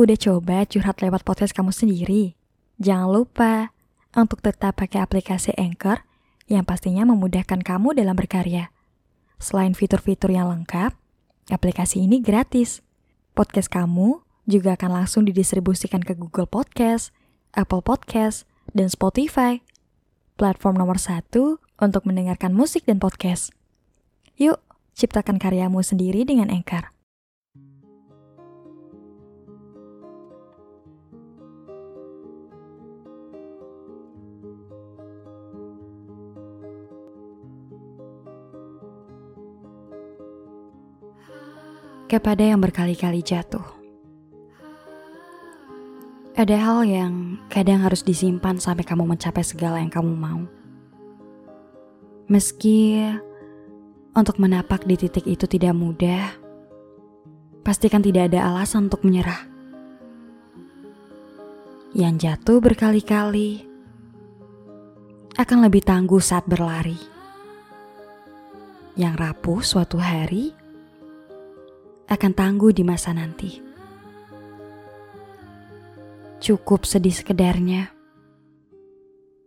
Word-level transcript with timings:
Udah 0.00 0.16
coba 0.16 0.64
curhat 0.64 1.04
lewat 1.04 1.28
podcast 1.28 1.52
kamu 1.52 1.76
sendiri? 1.76 2.32
Jangan 2.80 3.12
lupa 3.12 3.76
untuk 4.16 4.40
tetap 4.40 4.80
pakai 4.80 5.04
aplikasi 5.04 5.52
Anchor 5.60 6.08
yang 6.48 6.64
pastinya 6.64 7.04
memudahkan 7.04 7.60
kamu 7.60 7.92
dalam 7.92 8.16
berkarya. 8.16 8.72
Selain 9.36 9.76
fitur-fitur 9.76 10.32
yang 10.32 10.48
lengkap, 10.48 10.96
aplikasi 11.52 12.00
ini 12.00 12.24
gratis. 12.24 12.80
Podcast 13.36 13.68
kamu 13.68 14.24
juga 14.48 14.72
akan 14.80 15.04
langsung 15.04 15.28
didistribusikan 15.28 16.00
ke 16.00 16.16
Google 16.16 16.48
Podcast, 16.48 17.12
Apple 17.52 17.84
Podcast, 17.84 18.48
dan 18.72 18.88
Spotify. 18.88 19.60
Platform 20.40 20.80
nomor 20.80 20.96
satu 20.96 21.60
untuk 21.76 22.08
mendengarkan 22.08 22.56
musik 22.56 22.88
dan 22.88 23.04
podcast. 23.04 23.52
Yuk, 24.40 24.64
ciptakan 24.96 25.36
karyamu 25.36 25.84
sendiri 25.84 26.24
dengan 26.24 26.48
Anchor. 26.48 26.88
Kepada 42.10 42.42
yang 42.42 42.58
berkali-kali 42.58 43.22
jatuh. 43.22 43.62
Ada 46.34 46.56
hal 46.58 46.78
yang 46.82 47.38
kadang 47.46 47.86
harus 47.86 48.02
disimpan 48.02 48.58
sampai 48.58 48.82
kamu 48.82 49.06
mencapai 49.06 49.46
segala 49.46 49.78
yang 49.78 49.94
kamu 49.94 50.10
mau. 50.18 50.42
Meski 52.26 52.98
untuk 54.10 54.42
menapak 54.42 54.82
di 54.82 54.98
titik 54.98 55.26
itu 55.30 55.46
tidak 55.46 55.74
mudah, 55.78 56.34
pastikan 57.62 58.02
tidak 58.02 58.34
ada 58.34 58.50
alasan 58.50 58.90
untuk 58.90 59.06
menyerah. 59.06 59.46
Yang 61.94 62.14
jatuh 62.26 62.58
berkali-kali 62.62 63.66
akan 65.38 65.58
lebih 65.62 65.82
tangguh 65.82 66.22
saat 66.22 66.46
berlari. 66.46 66.98
Yang 68.94 69.14
rapuh 69.18 69.60
suatu 69.62 69.98
hari 69.98 70.59
akan 72.10 72.34
tangguh 72.34 72.74
di 72.74 72.82
masa 72.82 73.14
nanti. 73.14 73.62
Cukup 76.42 76.82
sedih 76.82 77.14
sekedarnya. 77.14 77.94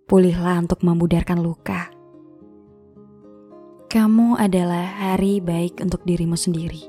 Pulihlah 0.07 0.63
untuk 0.63 0.79
memudarkan 0.79 1.43
luka. 1.43 1.91
Kamu 3.91 4.39
adalah 4.39 5.11
hari 5.11 5.43
baik 5.43 5.83
untuk 5.83 6.07
dirimu 6.07 6.39
sendiri. 6.39 6.87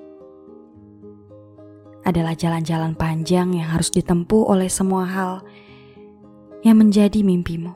Adalah 2.07 2.39
jalan-jalan 2.39 2.95
panjang 2.95 3.59
yang 3.59 3.75
harus 3.75 3.91
ditempuh 3.91 4.47
oleh 4.47 4.71
semua 4.71 5.09
hal 5.11 5.33
yang 6.63 6.79
menjadi 6.79 7.25
mimpimu. 7.27 7.75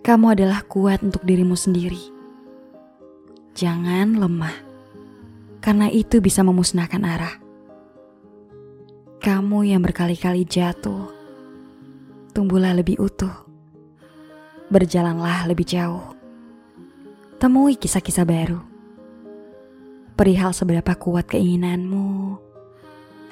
Kamu 0.00 0.32
adalah 0.32 0.62
kuat 0.64 1.02
untuk 1.02 1.26
dirimu 1.26 1.58
sendiri. 1.58 2.14
Jangan 3.58 4.14
lemah 4.14 4.65
karena 5.66 5.90
itu 5.90 6.22
bisa 6.22 6.46
memusnahkan 6.46 7.02
arah. 7.02 7.34
Kamu 9.18 9.66
yang 9.66 9.82
berkali-kali 9.82 10.46
jatuh, 10.46 11.10
tumbuhlah 12.30 12.70
lebih 12.70 13.02
utuh, 13.02 13.34
berjalanlah 14.70 15.50
lebih 15.50 15.66
jauh, 15.66 16.14
temui 17.42 17.74
kisah-kisah 17.74 18.22
baru. 18.22 18.62
Perihal 20.14 20.54
seberapa 20.54 20.94
kuat 20.94 21.34
keinginanmu, 21.34 22.38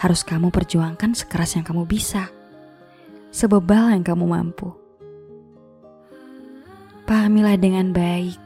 harus 0.02 0.27
kamu 0.27 0.50
perjuangkan 0.50 1.14
sekeras 1.14 1.55
yang 1.55 1.62
kamu 1.62 1.86
bisa, 1.86 2.34
sebebal 3.30 3.94
yang 3.94 4.02
kamu 4.02 4.27
mampu. 4.27 4.74
Pahamilah 7.06 7.55
dengan 7.62 7.94
baik, 7.94 8.42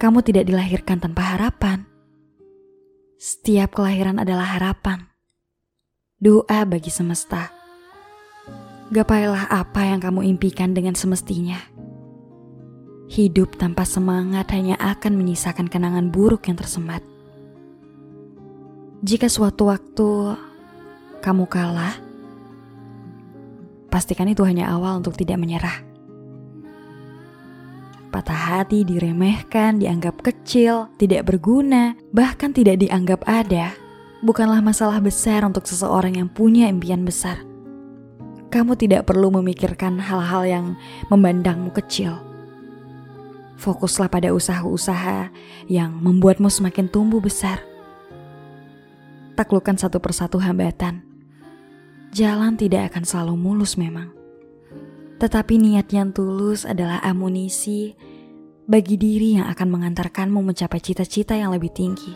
kamu 0.00 0.24
tidak 0.24 0.48
dilahirkan 0.48 0.96
tanpa 0.96 1.36
harapan 1.36 1.91
setiap 3.22 3.78
kelahiran 3.78 4.18
adalah 4.18 4.58
harapan. 4.58 5.06
Doa 6.18 6.66
bagi 6.66 6.90
semesta. 6.90 7.54
Gapailah 8.90 9.46
apa 9.46 9.86
yang 9.86 10.02
kamu 10.02 10.26
impikan 10.26 10.74
dengan 10.74 10.98
semestinya. 10.98 11.62
Hidup 13.06 13.54
tanpa 13.62 13.86
semangat 13.86 14.50
hanya 14.50 14.74
akan 14.74 15.14
menyisakan 15.14 15.70
kenangan 15.70 16.10
buruk 16.10 16.50
yang 16.50 16.58
tersemat. 16.58 17.06
Jika 19.06 19.30
suatu 19.30 19.70
waktu 19.70 20.34
kamu 21.22 21.46
kalah, 21.46 21.94
pastikan 23.86 24.26
itu 24.26 24.42
hanya 24.42 24.66
awal 24.66 24.98
untuk 24.98 25.14
tidak 25.14 25.38
menyerah 25.38 25.91
patah 28.12 28.36
hati, 28.36 28.84
diremehkan, 28.84 29.80
dianggap 29.80 30.20
kecil, 30.20 30.92
tidak 31.00 31.24
berguna, 31.24 31.96
bahkan 32.12 32.52
tidak 32.52 32.84
dianggap 32.84 33.24
ada, 33.24 33.72
bukanlah 34.20 34.60
masalah 34.60 35.00
besar 35.00 35.42
untuk 35.48 35.64
seseorang 35.64 36.20
yang 36.20 36.28
punya 36.28 36.68
impian 36.68 37.02
besar. 37.02 37.40
Kamu 38.52 38.76
tidak 38.76 39.08
perlu 39.08 39.32
memikirkan 39.32 39.96
hal-hal 39.96 40.44
yang 40.44 40.66
memandangmu 41.08 41.72
kecil. 41.72 42.20
Fokuslah 43.56 44.12
pada 44.12 44.36
usaha-usaha 44.36 45.32
yang 45.72 45.96
membuatmu 45.96 46.52
semakin 46.52 46.92
tumbuh 46.92 47.24
besar. 47.24 47.64
Taklukkan 49.32 49.80
satu 49.80 49.96
persatu 49.96 50.36
hambatan. 50.36 51.00
Jalan 52.12 52.60
tidak 52.60 52.92
akan 52.92 53.08
selalu 53.08 53.34
mulus 53.40 53.80
memang 53.80 54.21
tetapi 55.22 55.54
niat 55.54 55.86
yang 55.94 56.10
tulus 56.10 56.66
adalah 56.66 56.98
amunisi 57.06 57.94
bagi 58.66 58.98
diri 58.98 59.38
yang 59.38 59.46
akan 59.46 59.70
mengantarkanmu 59.70 60.42
mencapai 60.42 60.82
cita-cita 60.82 61.38
yang 61.38 61.54
lebih 61.54 61.70
tinggi. 61.70 62.10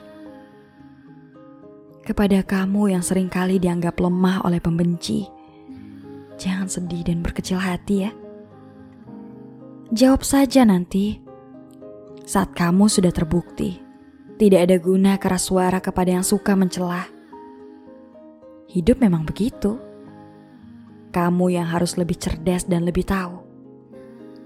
Kepada 2.02 2.42
kamu 2.42 2.98
yang 2.98 3.06
sering 3.06 3.30
kali 3.30 3.62
dianggap 3.62 4.02
lemah 4.02 4.42
oleh 4.42 4.58
pembenci, 4.58 5.22
jangan 6.34 6.66
sedih 6.66 7.06
dan 7.06 7.22
berkecil 7.22 7.62
hati 7.62 8.10
ya. 8.10 8.10
Jawab 9.94 10.26
saja 10.26 10.66
nanti 10.66 11.22
saat 12.26 12.58
kamu 12.58 12.90
sudah 12.90 13.14
terbukti 13.14 13.78
tidak 14.34 14.66
ada 14.66 14.76
guna 14.82 15.14
keras 15.14 15.46
suara 15.46 15.78
kepada 15.78 16.10
yang 16.10 16.26
suka 16.26 16.58
mencelah. 16.58 17.06
Hidup 18.66 18.98
memang 18.98 19.22
begitu 19.22 19.78
kamu 21.16 21.56
yang 21.56 21.64
harus 21.64 21.96
lebih 21.96 22.20
cerdas 22.20 22.68
dan 22.68 22.84
lebih 22.84 23.08
tahu. 23.08 23.40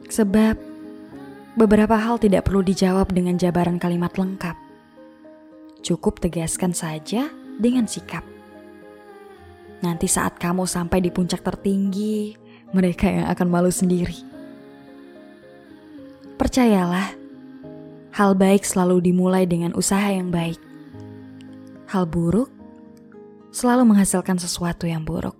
Sebab 0.06 0.54
beberapa 1.58 1.98
hal 1.98 2.22
tidak 2.22 2.46
perlu 2.46 2.62
dijawab 2.62 3.10
dengan 3.10 3.34
jabaran 3.34 3.82
kalimat 3.82 4.14
lengkap. 4.14 4.54
Cukup 5.82 6.22
tegaskan 6.22 6.70
saja 6.70 7.26
dengan 7.58 7.90
sikap. 7.90 8.22
Nanti 9.82 10.06
saat 10.06 10.38
kamu 10.38 10.70
sampai 10.70 11.02
di 11.02 11.10
puncak 11.10 11.42
tertinggi, 11.42 12.38
mereka 12.70 13.10
yang 13.10 13.26
akan 13.26 13.48
malu 13.50 13.72
sendiri. 13.72 14.22
Percayalah, 16.38 17.16
hal 18.14 18.30
baik 18.38 18.62
selalu 18.62 19.10
dimulai 19.10 19.48
dengan 19.48 19.74
usaha 19.74 20.06
yang 20.06 20.28
baik. 20.28 20.60
Hal 21.90 22.06
buruk 22.06 22.52
selalu 23.50 23.90
menghasilkan 23.90 24.38
sesuatu 24.38 24.84
yang 24.84 25.02
buruk. 25.02 25.39